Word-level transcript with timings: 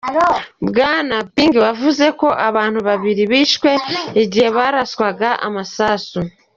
Bwana 0.67 1.15
Ping 1.35 1.53
wavuze 1.65 2.05
ko 2.19 2.27
abantu 2.49 2.79
babiri 2.87 3.23
bishwe 3.31 3.69
igihe 4.23 4.49
haraswaga 4.57 5.29
amasasu. 5.47 6.19